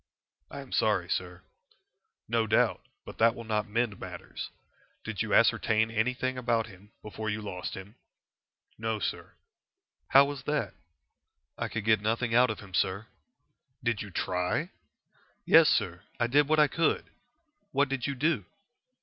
"I 0.49 0.61
am 0.61 0.71
sorry, 0.71 1.07
sir." 1.07 1.43
"No 2.27 2.47
doubt. 2.47 2.87
But 3.05 3.19
that 3.19 3.35
will 3.35 3.43
not 3.43 3.67
mend 3.67 3.99
matters. 3.99 4.49
Did 5.03 5.21
you 5.21 5.31
ascertain 5.31 5.91
anything 5.91 6.39
about 6.39 6.65
him 6.65 6.91
before 7.03 7.29
you 7.29 7.39
lost 7.39 7.75
him?" 7.75 7.93
"No, 8.79 8.97
sir." 8.97 9.33
"How 10.07 10.25
was 10.25 10.41
that?" 10.45 10.73
"I 11.55 11.67
could 11.67 11.85
get 11.85 12.01
nothing 12.01 12.33
out 12.33 12.49
of 12.49 12.61
him, 12.61 12.73
sir." 12.73 13.05
"Did 13.83 14.01
you 14.01 14.09
try?" 14.09 14.71
"Yes, 15.45 15.69
sir; 15.69 16.01
I 16.19 16.25
did 16.25 16.47
what 16.47 16.57
I 16.57 16.67
could." 16.67 17.11
"What 17.71 17.87
did 17.87 18.07
you 18.07 18.15
do?" 18.15 18.45